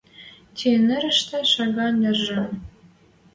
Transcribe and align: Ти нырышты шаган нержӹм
Ти 0.55 0.67
нырышты 0.85 1.39
шаган 1.51 1.93
нержӹм 2.01 2.47